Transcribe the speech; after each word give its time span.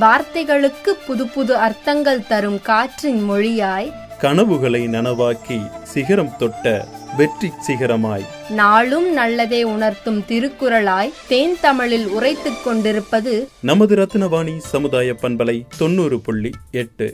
வார்த்தைகளுக்கு 0.00 0.90
புது 1.06 1.28
புது 1.28 1.56
அர்த்தங்கள் 1.56 2.26
தரும் 2.26 2.62
காற்றின் 2.62 3.30
மொழியாய் 3.30 3.92
கனவுகளை 4.18 4.86
நனவாக்கி 4.86 5.82
சிகரம் 5.82 6.36
தொட்ட 6.38 6.88
வெற்றி 7.16 7.52
சிகரமாய். 7.66 8.24
நாளும் 8.48 9.12
நல்லதே 9.12 9.62
உணர்த்தும் 9.62 10.20
திருக்குறளாய் 10.20 11.12
தேன் 11.28 11.56
தமிழில் 11.60 12.06
உரைத்துக் 12.06 12.64
கொண்டிருப்பது 12.64 13.48
நமது 13.60 13.96
ரத்னவாணி 13.96 14.56
சமுதாய 14.56 15.12
பண்பலை 15.12 15.66
தொண்ணூறு 15.78 16.20
புள்ளி 16.20 16.50
எட்டு. 16.70 17.12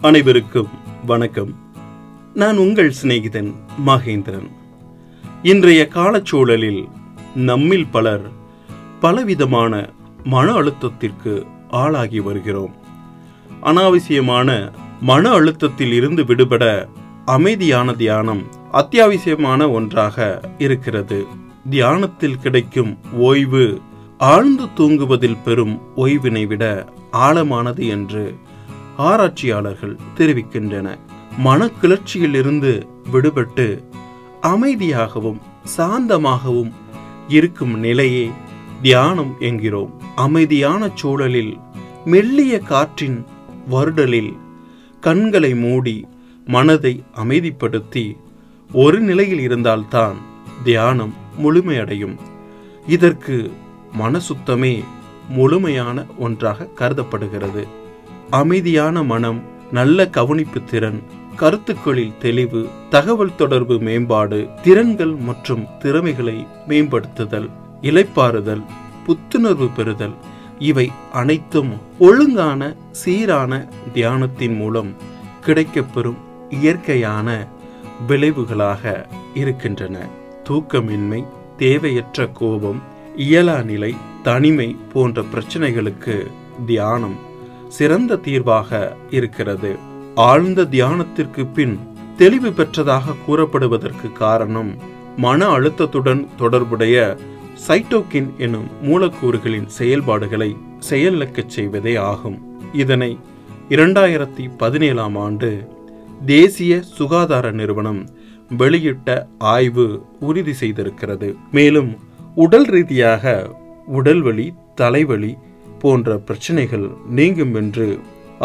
அனைவருக்கும் 0.00 0.68
வணக்கம். 1.06 1.54
நான் 2.34 2.56
உங்கள் 2.56 2.92
சிநேகிதன் 3.02 3.52
மகேந்திரன். 3.86 4.50
இன்றைய 5.42 5.88
காலச்சூழலில் 5.94 6.84
நம்மில் 7.34 7.86
பலர் 7.86 8.30
பலவிதமான 9.00 9.88
மன 10.24 10.52
அழுத்தத்திற்கு 10.52 11.46
ஆளாகி 11.70 12.20
வருகிறோம். 12.20 12.74
அனாவசியமான 13.62 14.72
மன 15.00 15.30
அழுத்தத்தில் 15.30 15.92
இருந்து 15.92 16.24
விடுபட 16.24 16.88
அமைதியான 17.24 17.92
தியானம் 17.92 18.42
அத்தியாவசியமான 18.72 19.70
ஒன்றாக 19.70 20.40
இருக்கிறது. 20.58 21.26
தியானத்தில் 21.70 22.38
கிடைக்கும் 22.38 22.98
ஓய்வு 23.12 23.80
ஆழ்ந்து 24.18 24.64
தூங்குவதில் 24.76 25.42
பெறும் 25.44 25.80
ஓய்வினை 25.96 26.46
விட 26.46 26.88
ஆழமானது 27.12 27.88
என்று 27.88 28.36
ஆராய்ச்சியாளர்கள் 28.96 29.98
தெரிவிக்கின்றன. 30.16 30.98
மன 31.38 31.70
கிளர்ச்சியிலிருந்து 31.82 32.86
விடுபட்டு 33.12 33.84
அமைதியாகவும் 34.42 35.40
சாந்தமாகவும் 35.76 36.72
இருக்கும் 37.30 37.74
நிலையே 37.78 38.30
தியானம் 38.82 39.32
என்கிறோம். 39.40 39.92
அமைதியான 40.16 40.90
சூழலில் 40.94 41.52
மெல்லிய 42.04 42.58
காற்றின் 42.58 43.18
வருடலில் 43.70 44.32
கண்களை 45.00 45.54
மூடி 45.54 45.96
மனதை 46.46 46.94
அமைதிப்படுத்தி 47.22 48.04
ஒரு 48.72 49.00
நிலையில் 49.00 49.40
இருந்தால்தான் 49.40 50.16
தியானம் 50.64 51.14
முழுமையடையும். 51.42 52.16
இதற்கு 52.86 53.36
மனசுத்தமே 53.98 54.74
முழுமையான 55.28 56.06
ஒன்றாக 56.18 56.68
கருதப்படுகிறது. 56.80 57.64
அமைதியான 58.30 59.02
மனம் 59.02 59.40
நல்ல 59.72 60.08
கவனிப்பு 60.08 60.60
திறன் 60.64 61.00
கருத்துக்களில் 61.40 62.18
தெளிவு 62.18 62.66
தகவல் 62.90 63.36
தொடர்பு 63.36 63.78
மேம்பாடு 63.78 64.48
திறன்கள் 64.62 65.14
மற்றும் 65.28 65.62
திறமைகளை 65.78 66.46
மேம்படுத்துதல் 66.68 67.48
இலைப்பாறுதல் 67.82 68.62
புத்துணர்வு 69.06 69.68
பெறுதல் 69.76 70.14
இவை 70.58 70.90
அனைத்தும் 71.12 71.70
ஒழுங்கான 71.98 72.76
சீரான 72.90 73.68
தியானத்தின் 73.94 74.56
மூலம் 74.56 74.90
கிடைக்கப்பெறும் 75.46 76.20
இயற்கையான 76.48 77.28
விளைவுகளாக 78.08 79.06
இருக்கின்றன. 79.34 79.96
தூக்கமின்மை 80.48 81.24
தேவையற்ற 81.56 82.26
கோபம் 82.26 82.80
இயலா 83.16 83.64
நிலை 83.64 83.94
தனிமை 84.22 84.76
போன்ற 84.92 85.24
பிரச்சனைகளுக்கு 85.34 86.26
தியானம் 86.66 87.16
சிறந்த 87.68 88.16
தீர்வாக 88.16 88.96
இருக்கிறது. 89.10 89.88
ஆழ்ந்த 90.22 90.60
தியானத்திற்கு 90.72 91.42
பின் 91.54 91.74
தெளிவு 92.16 92.50
பெற்றதாக 92.50 93.14
கூறப்படுவதற்கு 93.26 94.08
காரணம் 94.12 94.70
மன 95.16 95.46
அழுத்தத்துடன் 95.56 96.22
தொடர்புடைய 96.36 96.96
சைட்டோகின் 97.66 98.28
எனும் 98.38 98.68
மூலக்கூறுகளின் 98.82 99.68
செயல்பாடுகளை 99.78 100.50
செயலிழக்கச் 100.88 101.52
செய்வதே 101.56 101.94
ஆகும். 102.10 102.38
இதனை 102.72 103.10
இரண்டாயிரத்தி 103.68 104.44
பதினேழாம் 104.56 105.16
ஆண்டு 105.16 105.50
தேசிய 106.26 106.80
சுகாதார 106.96 107.50
நிறுவனம் 107.60 108.02
வெளியிட்ட 108.58 109.08
ஆய்வு 109.54 109.86
உறுதி 110.20 110.54
செய்திருக்கிறது. 110.60 111.28
மேலும் 111.52 111.92
உடல் 112.34 112.68
ரீதியாக 112.74 113.24
உடல்வலி 113.98 114.48
தலைவலி 114.74 115.32
போன்ற 115.82 116.18
பிரச்சனைகள் 116.28 116.88
நீங்கும் 117.18 117.54
என்று 117.54 117.88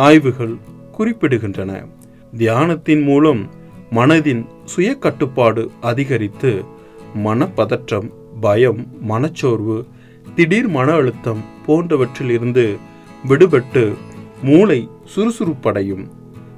ஆய்வுகள் 0.07 0.55
குறிப்பிடுகின்றன. 0.97 1.71
தியானத்தின் 2.37 3.03
மூலம் 3.03 3.49
மனதின் 3.91 4.45
சுய 4.65 4.95
கட்டுப்பாடு 4.95 5.71
அதிகரித்து 5.81 6.65
மனப்பதற்றம் 7.25 8.09
பயம் 8.41 8.87
மனச்சோர்வு 9.09 9.85
திடீர் 10.35 10.67
மன 10.67 10.91
அழுத்தம் 10.91 11.41
போன்றவற்றில் 11.65 12.29
இருந்து 12.29 12.77
விடுபட்டு 13.27 13.93
மூளை 14.43 14.89
சுறுசுறுப்படையும். 15.15 16.05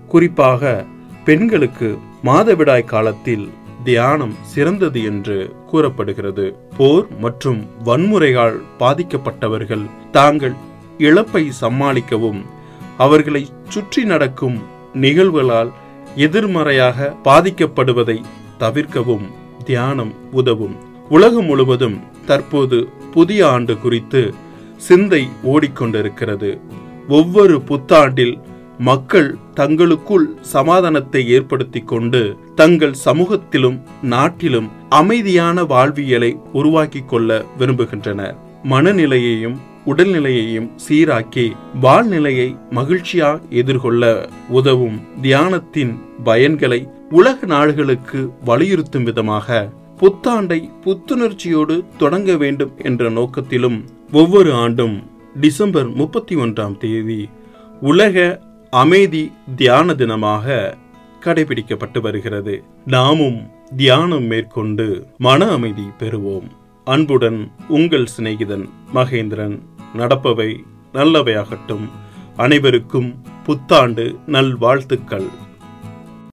குறிப்பாக 0.08 0.86
பெண்களுக்கு 1.26 1.98
மாதவிடாய் 2.24 2.84
காலத்தில் 2.84 3.50
தியானம் 3.84 4.36
சிறந்தது 4.42 5.04
என்று 5.04 5.56
கூறப்படுகிறது. 5.68 6.56
போர் 6.78 7.08
மற்றும் 7.20 7.66
வன்முறையால் 7.86 8.58
பாதிக்கப்பட்டவர்கள் 8.80 9.86
தாங்கள் 10.12 10.56
இழப்பை 10.98 11.52
சமாளிக்கவும் 11.62 12.42
அவர்களை 12.98 13.48
சுற்றி 13.68 14.04
நடக்கும் 14.04 14.58
நிகழ்வுகளால் 14.94 15.72
எதிர்மறையாக 16.16 17.16
பாதிக்கப்படுவதை 17.24 18.18
தவிர்க்கவும் 18.58 19.26
தியானம் 19.66 20.14
உதவும். 20.32 20.76
உலகம் 21.10 21.46
முழுவதும் 21.46 21.98
தற்போது 22.26 22.88
புதிய 23.14 23.50
ஆண்டு 23.50 23.78
குறித்து 23.78 24.34
சிந்தை 24.78 25.28
ஓடிக்கொண்டிருக்கிறது. 25.44 26.60
ஒவ்வொரு 27.08 27.62
புத்தாண்டில் 27.68 28.36
மக்கள் 28.80 29.38
தங்களுக்குள் 29.54 30.26
சமாதானத்தை 30.42 31.30
ஏற்படுத்தி 31.30 31.82
கொண்டு 31.82 32.38
தங்கள் 32.56 32.94
சமூகத்திலும் 33.06 33.78
நாட்டிலும் 34.02 34.68
அமைதியான 34.90 35.64
வாழ்வியலை 35.64 36.38
உருவாக்கி 36.54 37.04
கொள்ள 37.06 37.46
விரும்புகின்றனர். 37.60 38.36
மனநிலையையும் 38.64 39.58
உடல்நிலையையும் 39.88 40.70
சீராக்கி 40.88 41.46
வாழ்நிலையை 41.82 42.56
மகிழ்ச்சியா 42.72 43.30
எதிர்கொள்ள 43.50 44.30
உதவும் 44.50 44.98
தியானத்தின் 45.22 45.94
பயன்களை 46.26 46.80
உலக 47.10 47.46
நாடுகளுக்கு 47.46 48.34
வலியுறுத்தும் 48.46 49.04
விதமாக 49.04 49.70
புத்தாண்டை 50.00 50.60
புத்துணர்ச்சியோடு 50.86 51.84
தொடங்க 51.98 52.38
வேண்டும் 52.38 52.74
என்ற 52.84 53.10
நோக்கத்திலும் 53.10 53.86
ஒவ்வொரு 54.12 54.54
ஆண்டும் 54.54 54.98
டிசம்பர் 55.40 55.90
முப்பத்தி 55.90 56.36
ஒன்றாம் 56.36 56.78
தேதி 56.78 57.30
உலக 57.82 58.40
அமைதி 58.70 59.32
தியான 59.56 59.94
தினமாக 59.94 60.76
கடைபிடிக்கப்பட்டு 61.26 62.02
வருகிறது. 62.02 62.64
நாமும் 62.86 63.40
தியானம் 63.76 64.24
மேற்கொண்டு 64.24 65.08
மன 65.18 65.50
அமைதி 65.52 65.88
பெறுவோம். 66.00 66.48
அன்புடன் 66.84 67.52
உங்கள் 67.68 68.08
சிநேகிதன் 68.18 68.66
மகேந்திரன். 68.94 69.58
நடப்பவை 69.96 70.64
நல்லவையாகட்டும். 70.94 71.90
அனைவருக்கும் 72.38 73.16
புத்தாண்டு 73.44 74.20
நல்வாழ்த்துக்கள். 74.26 75.46